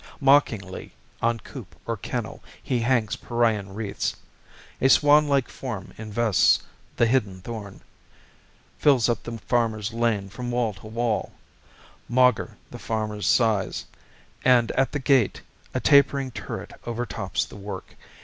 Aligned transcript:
Mockingly, 0.19 0.93
On 1.21 1.39
coop 1.39 1.75
or 1.85 1.95
kennel 1.95 2.41
he 2.63 2.79
hangs 2.79 3.15
Parian 3.17 3.75
wreaths; 3.75 4.15
A 4.81 4.89
swan 4.89 5.27
like 5.27 5.47
form 5.47 5.93
invests 5.95 6.63
the 6.95 7.05
hidden 7.05 7.39
thorn; 7.41 7.81
Fills 8.79 9.07
up 9.07 9.21
the 9.21 9.37
farmer's 9.37 9.93
lane 9.93 10.27
from 10.27 10.49
wall 10.49 10.73
to 10.73 10.87
wall, 10.87 11.33
Maugre 12.09 12.57
the 12.71 12.79
farmer's 12.79 13.27
sighs; 13.27 13.85
and 14.43 14.71
at 14.71 14.91
the 14.91 14.97
gate 14.97 15.43
A 15.75 15.79
tapering 15.79 16.31
turret 16.31 16.73
overtops 16.87 17.45
the 17.45 17.55
work. 17.57 17.95